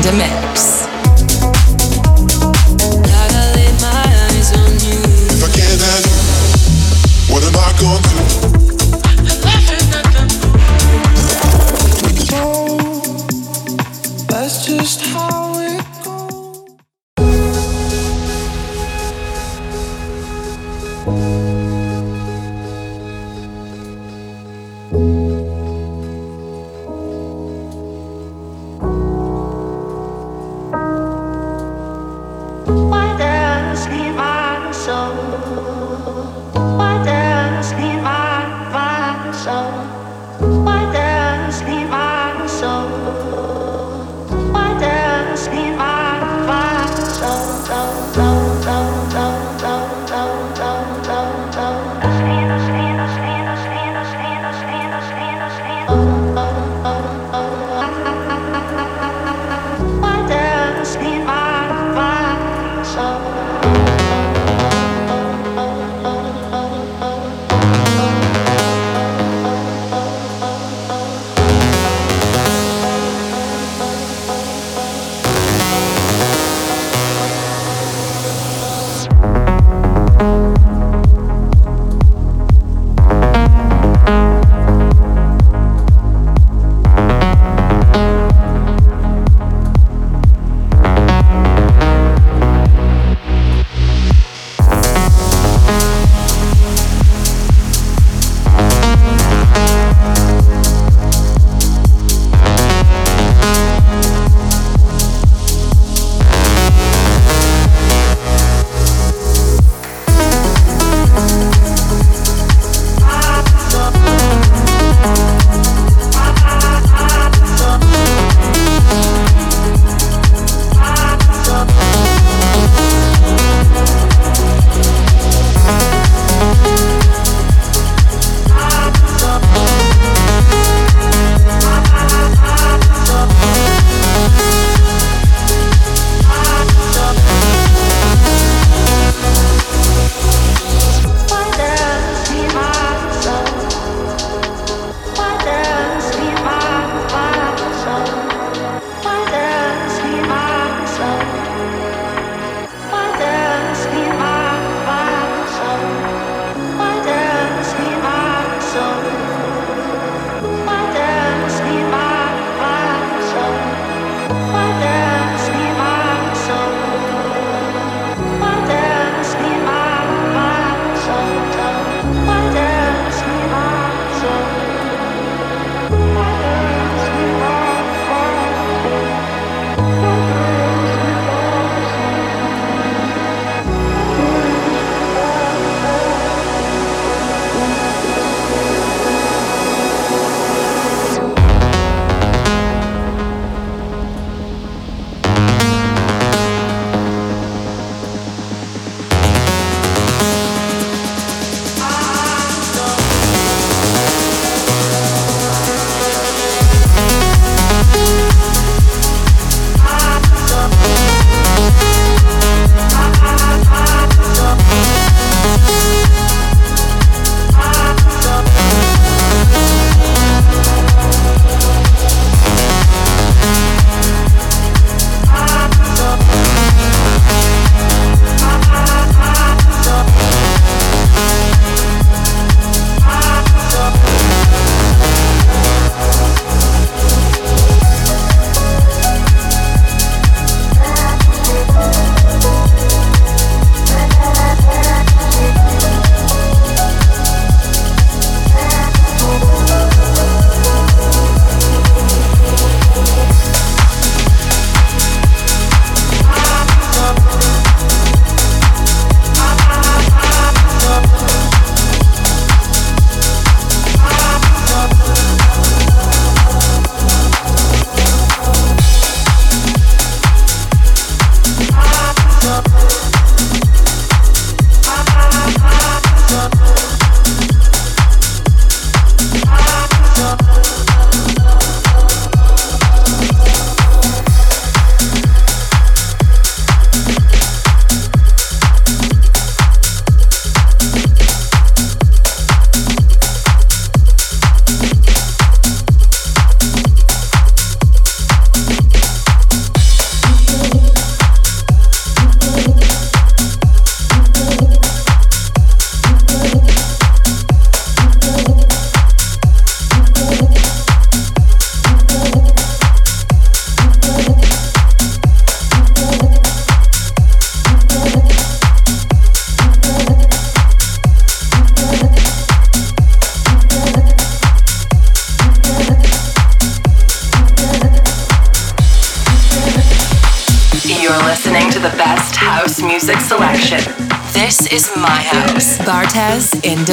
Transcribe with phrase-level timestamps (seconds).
[0.00, 0.79] in the mix.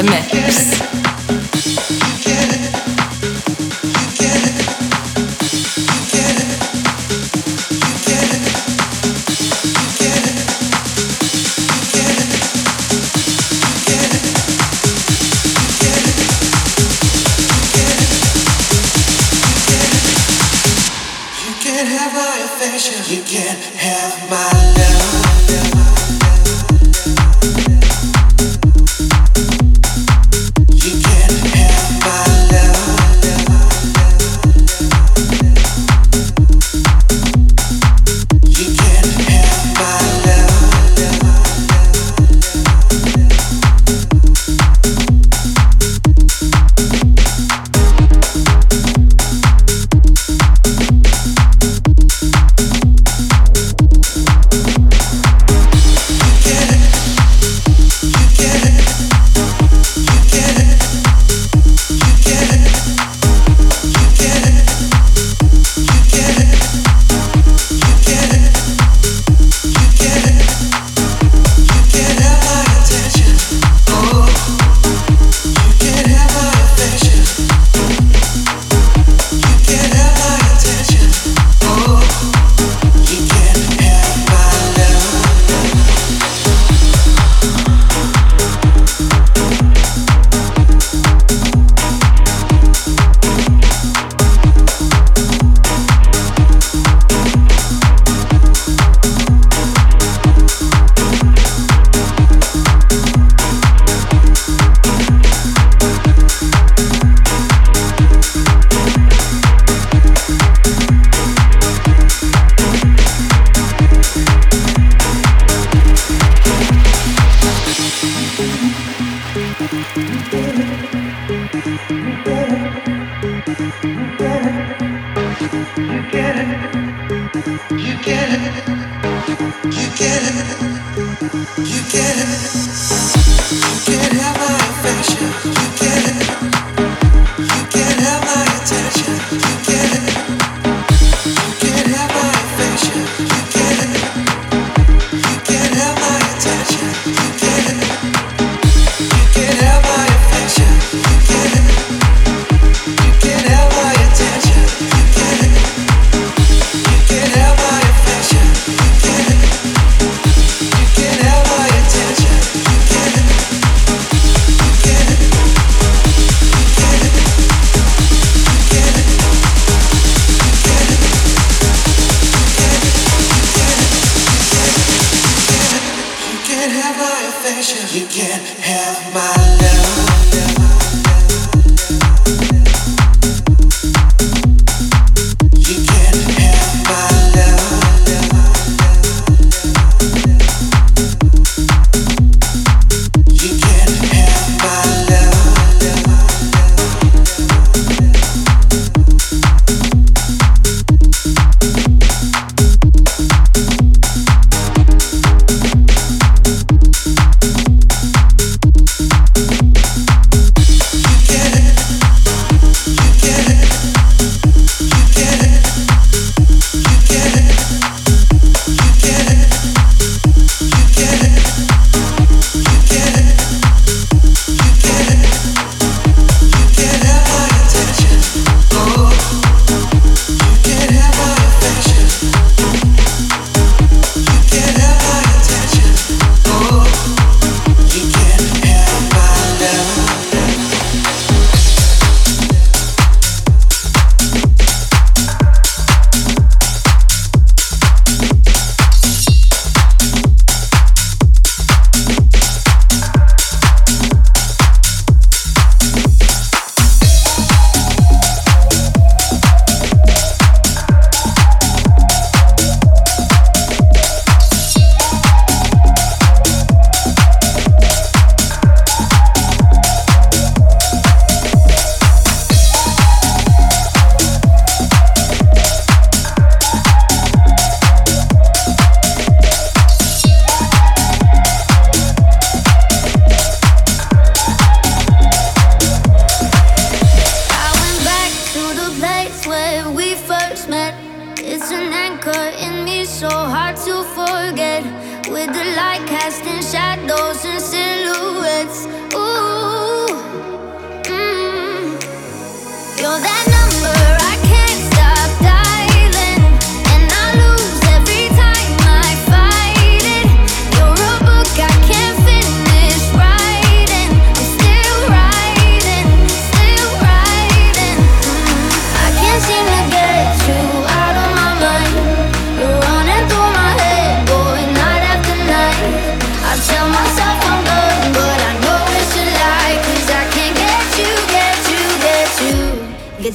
[0.04, 0.47] Mix.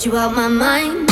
[0.04, 1.11] you out my mind.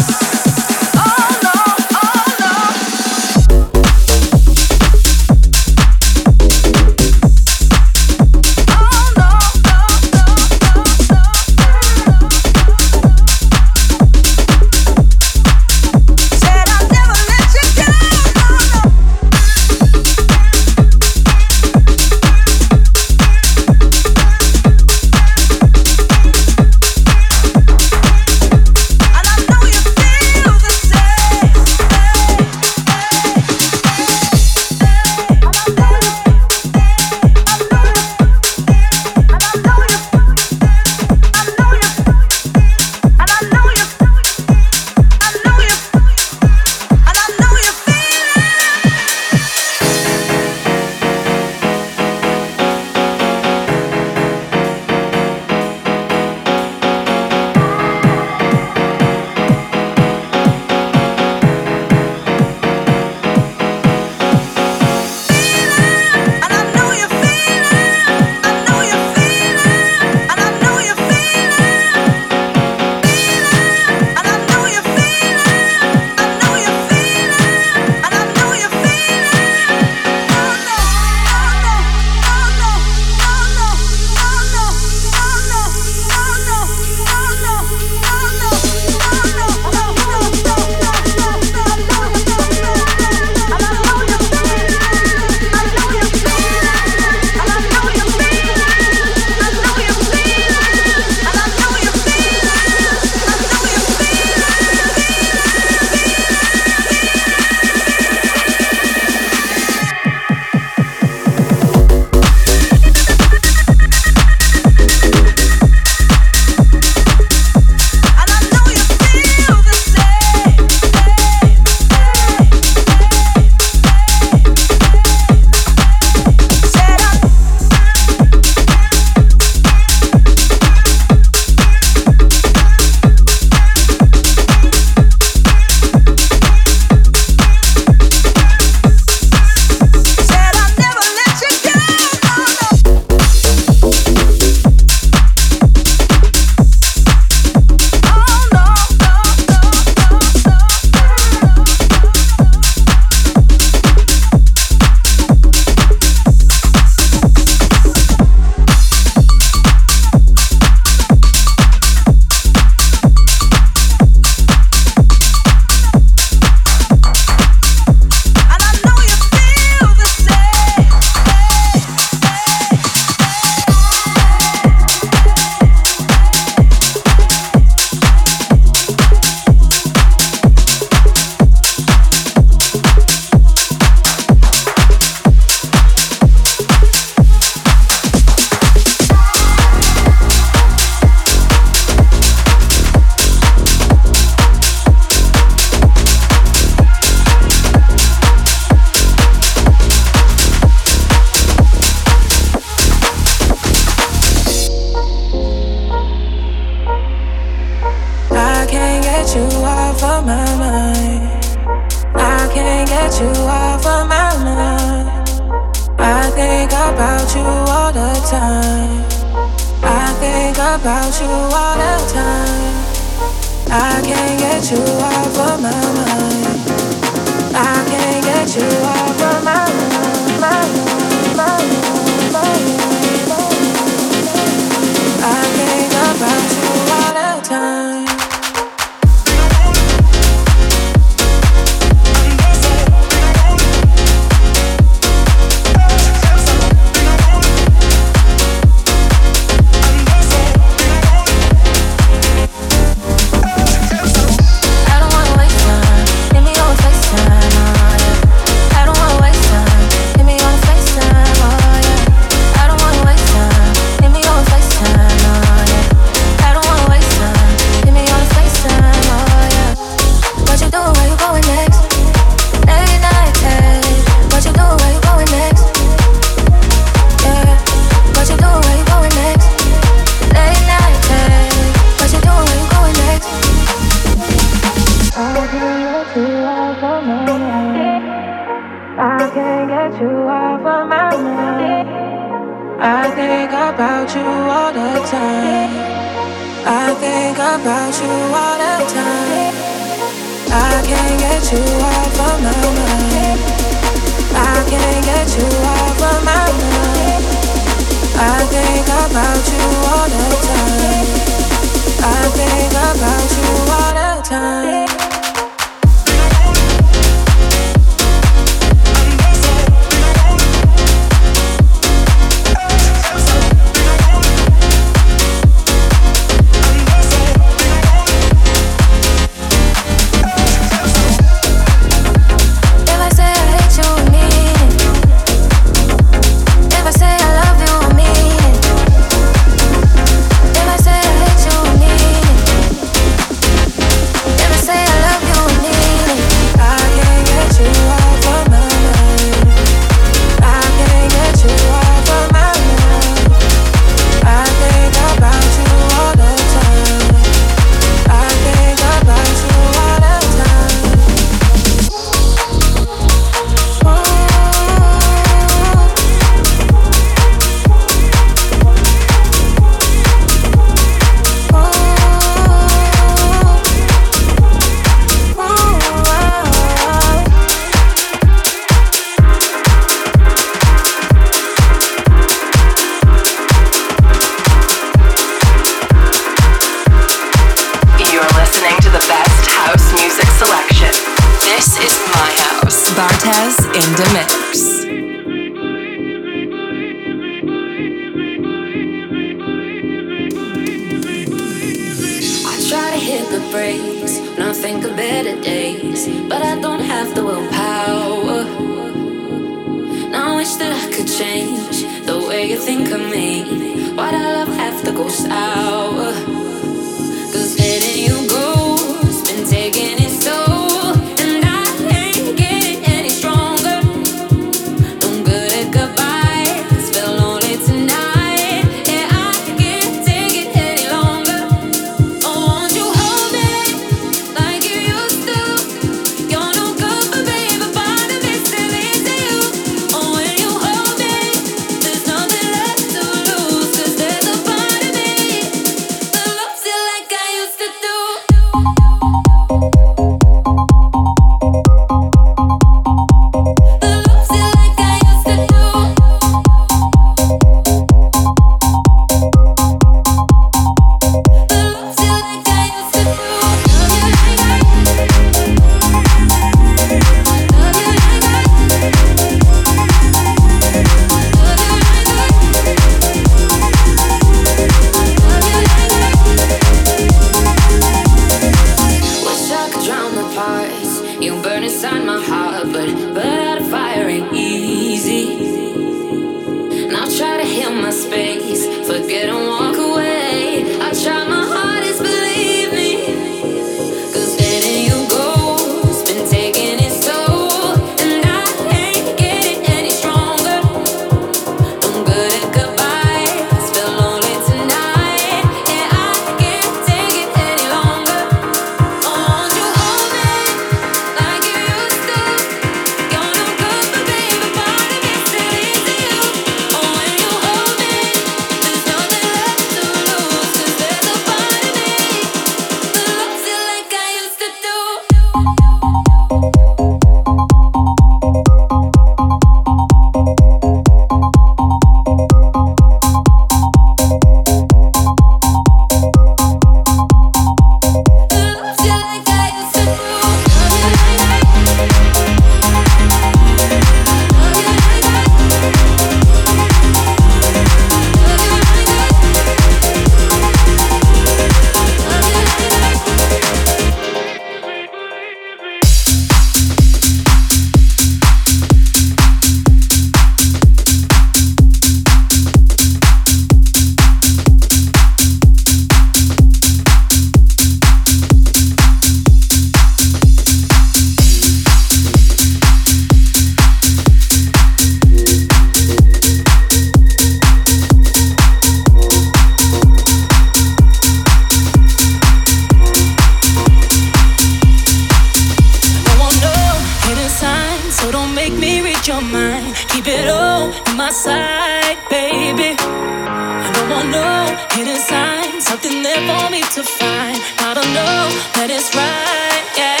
[598.54, 599.66] that it's right.
[599.76, 600.00] Yeah.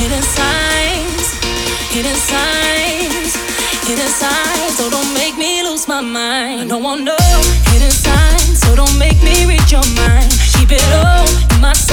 [0.00, 1.26] Hidden signs,
[1.94, 3.32] hidden signs,
[3.86, 4.72] hidden signs.
[4.78, 6.70] So don't make me lose my mind.
[7.72, 8.60] Hidden signs.
[8.60, 10.30] So don't make me your mind.
[10.52, 11.89] Keep it all in my.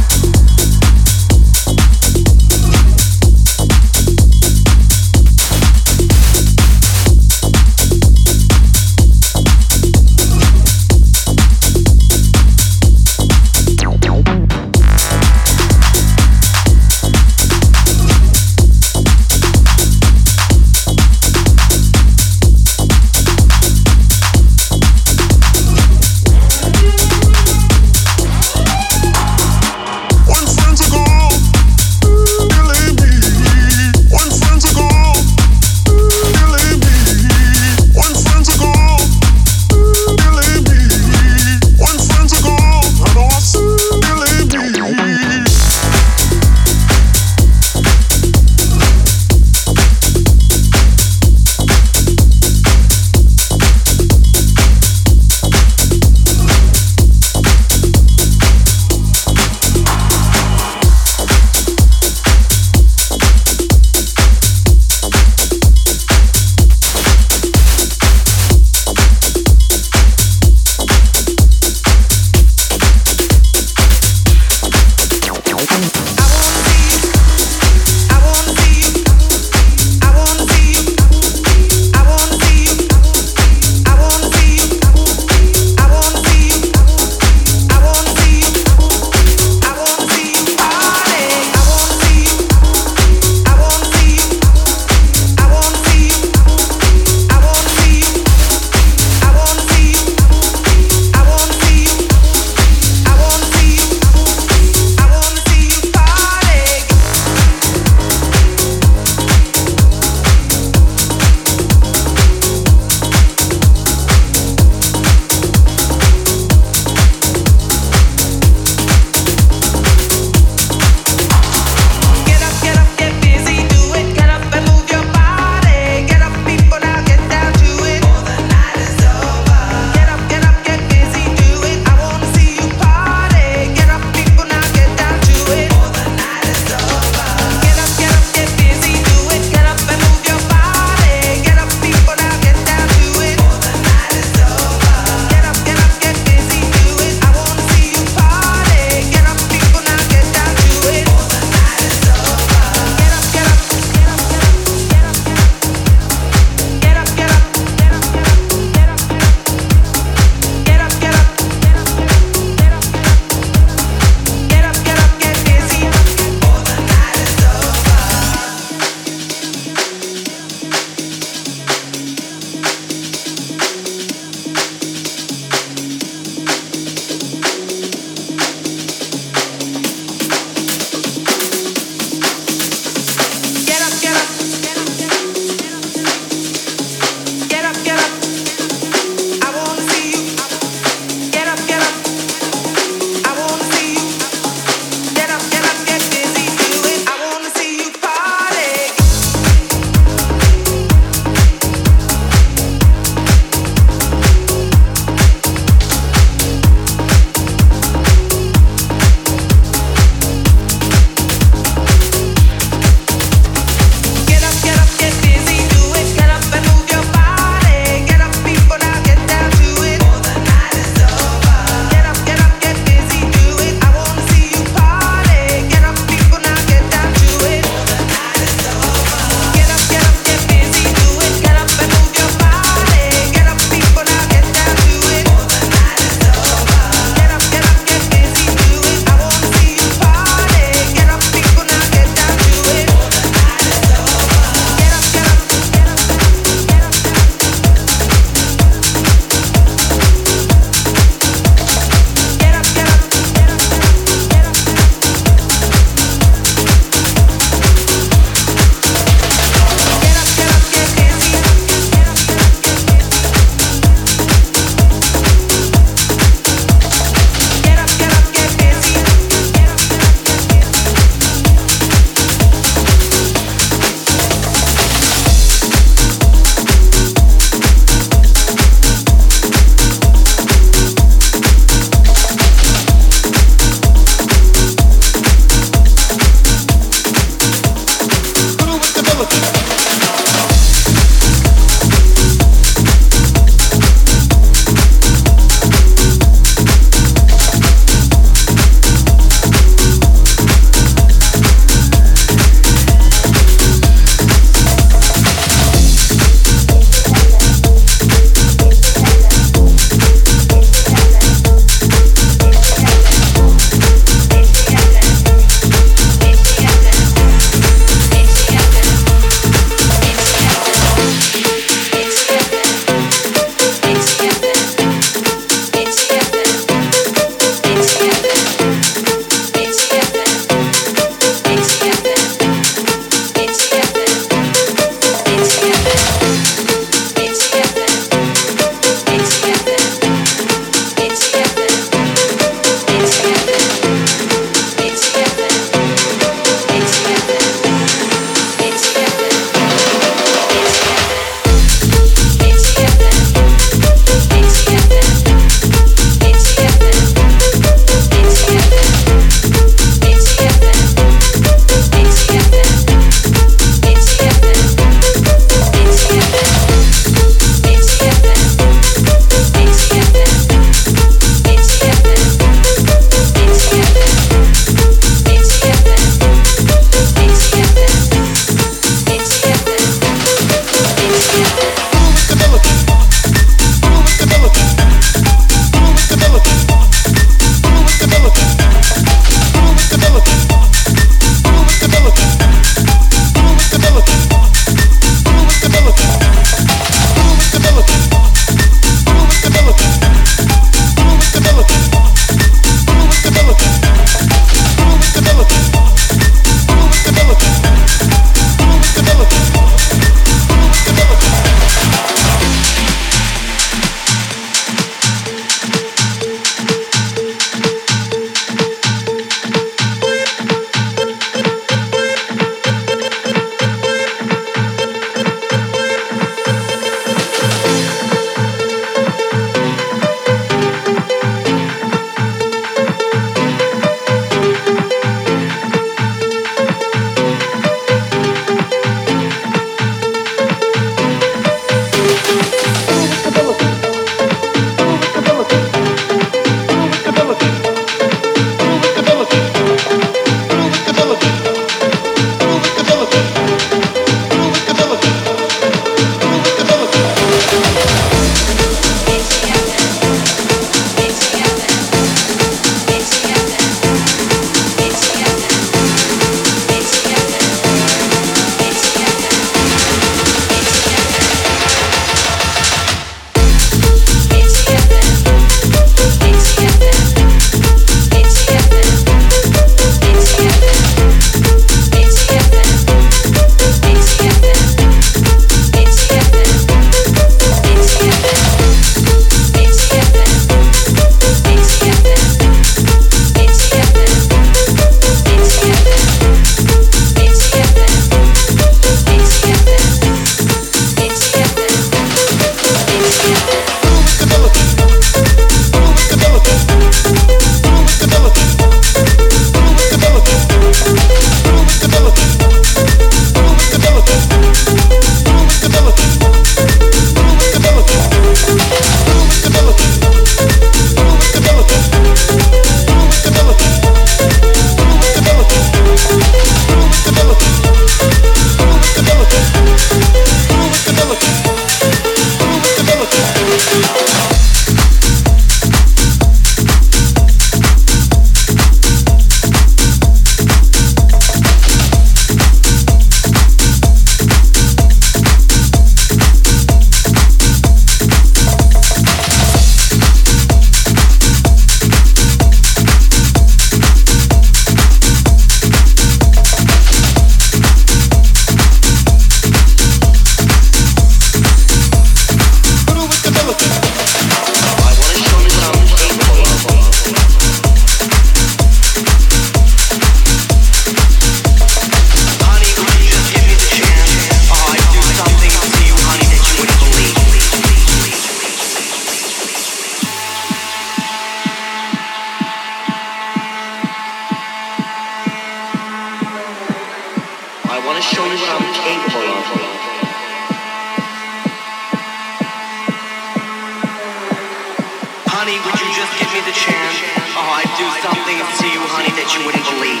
[599.20, 600.00] that you wouldn't believe.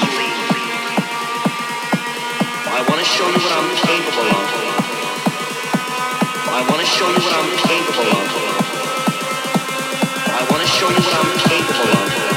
[2.72, 4.48] I want to show you what I'm capable of.
[6.48, 8.28] I want to show you what I'm capable of.
[10.24, 12.29] I want to show you what I'm capable of.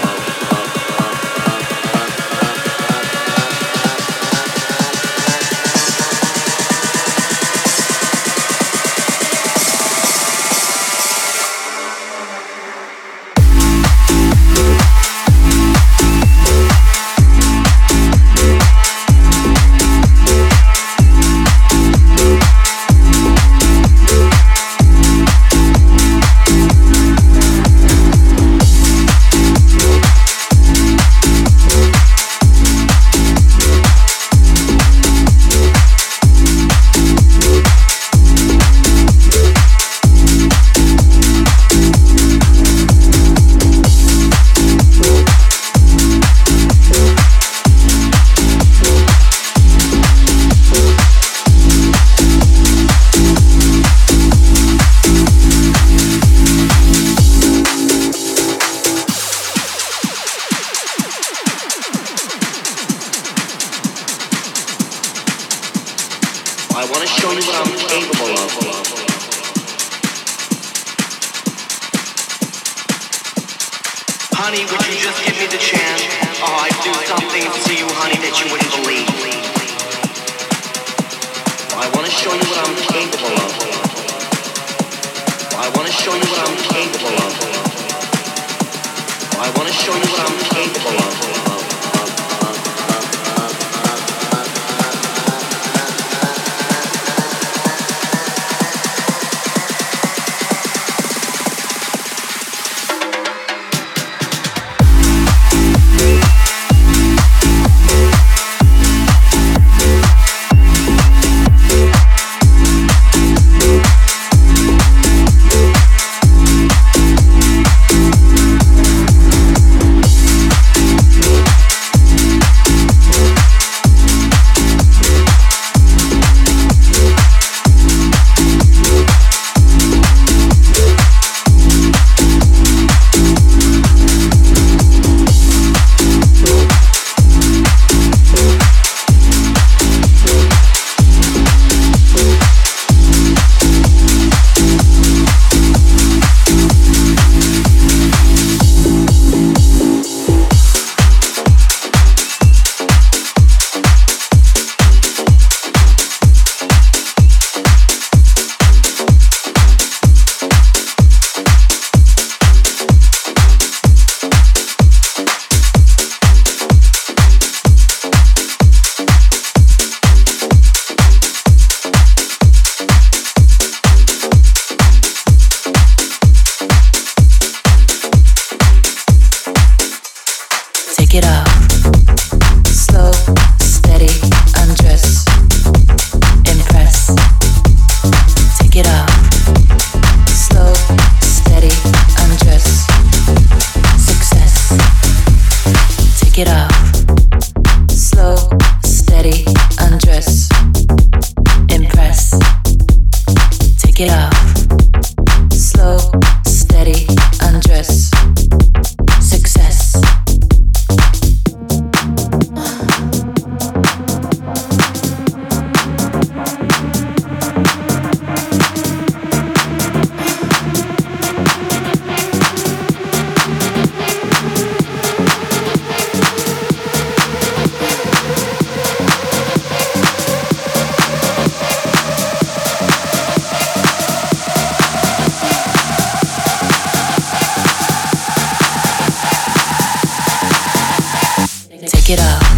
[242.04, 242.53] Work it out.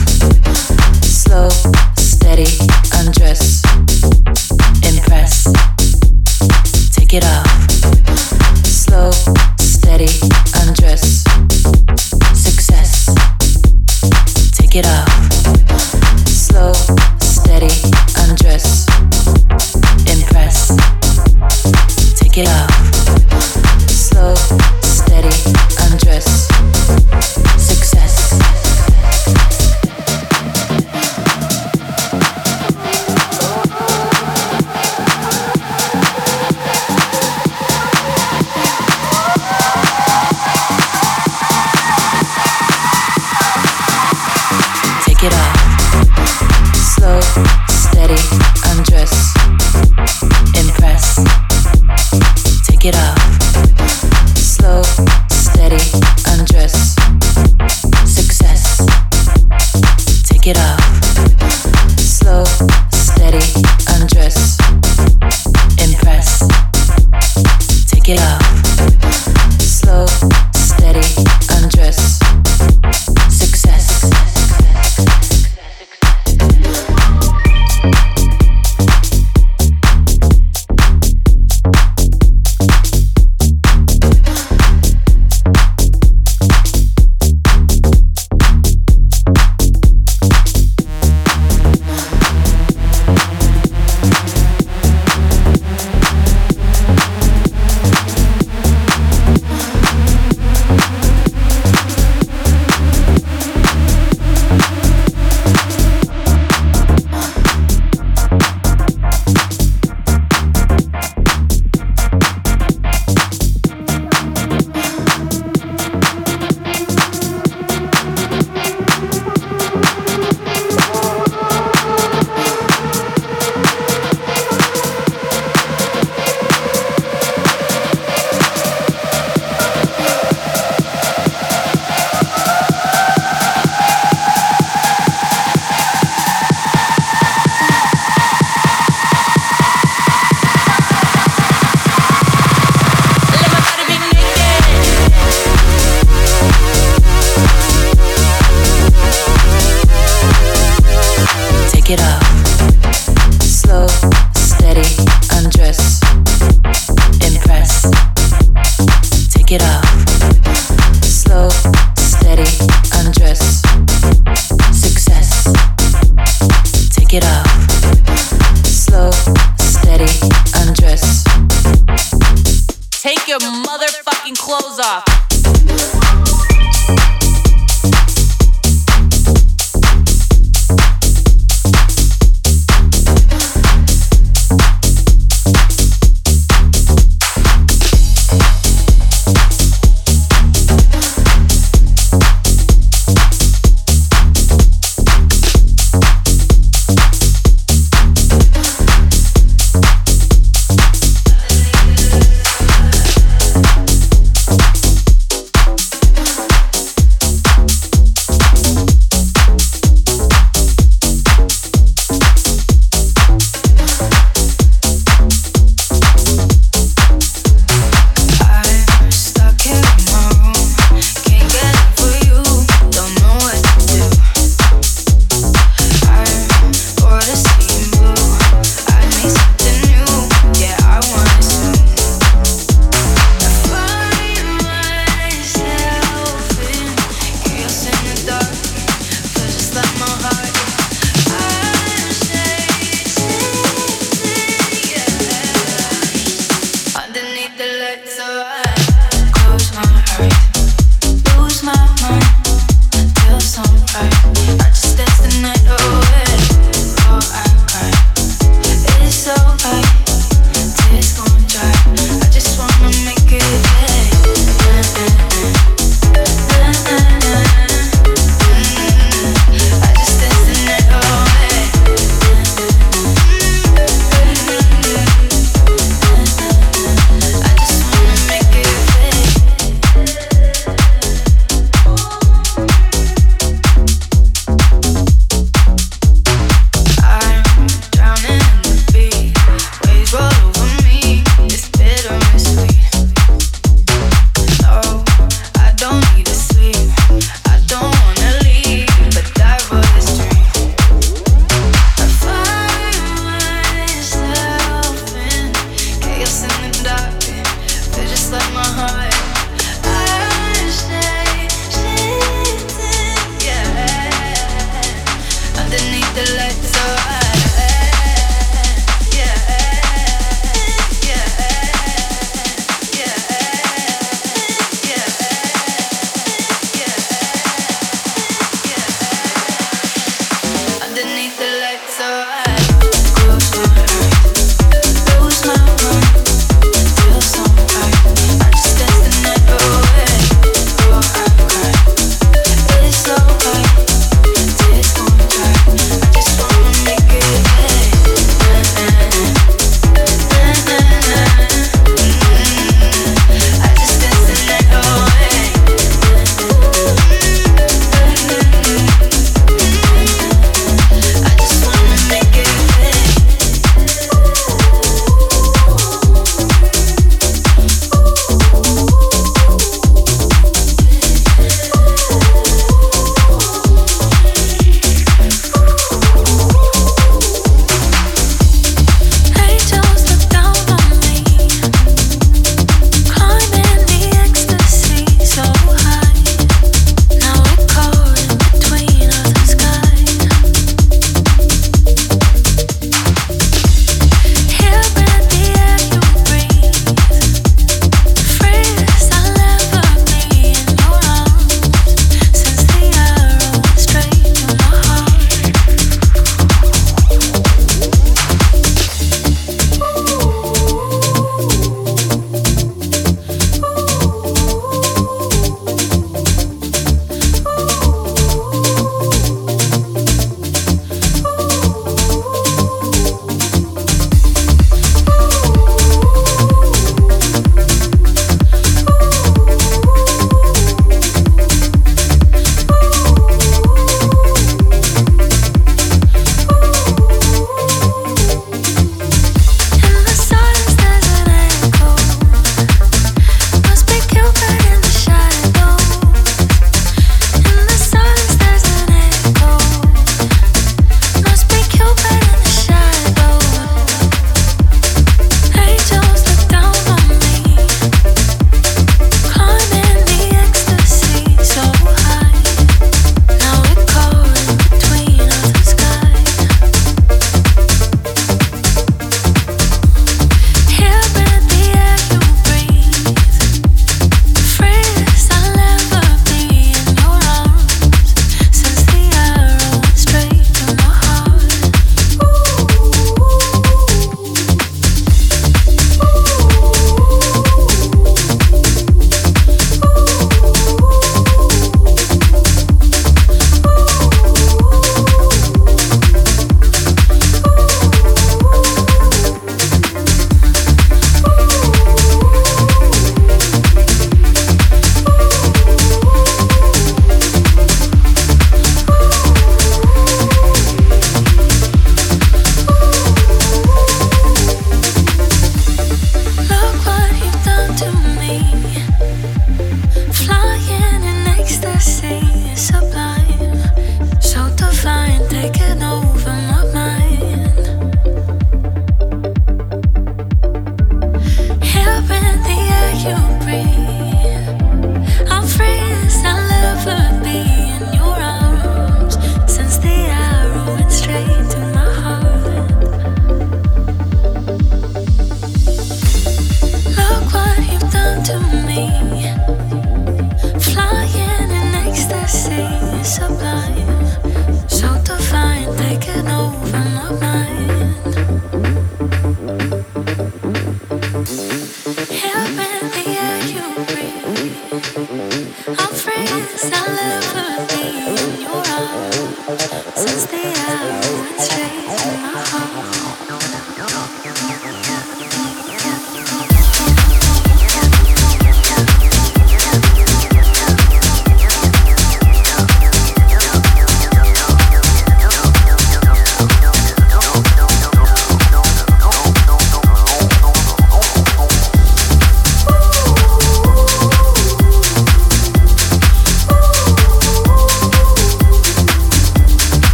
[533.06, 533.84] you breathe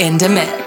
[0.00, 0.59] in the mix.